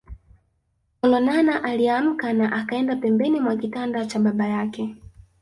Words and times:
Olonana 1.01 1.63
aliamka 1.63 2.33
na 2.33 2.51
akaenda 2.51 2.95
pembeni 2.95 3.39
mwa 3.39 3.57
kitanda 3.57 4.05
cha 4.05 4.19
baba 4.19 4.47
yake 4.47 4.95